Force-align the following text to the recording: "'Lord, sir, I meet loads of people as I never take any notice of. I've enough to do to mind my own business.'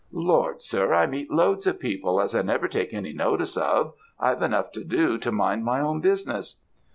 "'Lord, 0.11 0.63
sir, 0.63 0.95
I 0.95 1.05
meet 1.05 1.29
loads 1.29 1.67
of 1.67 1.79
people 1.79 2.19
as 2.19 2.33
I 2.33 2.41
never 2.41 2.67
take 2.67 2.91
any 2.91 3.13
notice 3.13 3.55
of. 3.55 3.93
I've 4.19 4.41
enough 4.41 4.71
to 4.71 4.83
do 4.83 5.19
to 5.19 5.31
mind 5.31 5.63
my 5.63 5.79
own 5.79 6.01
business.' 6.01 6.59